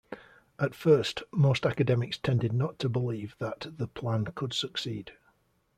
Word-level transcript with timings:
At 0.57 0.73
first, 0.73 1.21
most 1.31 1.63
academics 1.63 2.17
tended 2.17 2.53
not 2.53 2.79
to 2.79 2.89
believe 2.89 3.35
that 3.37 3.67
the 3.77 3.87
Plan 3.87 4.25
could 4.33 4.51
succeed. 4.51 5.11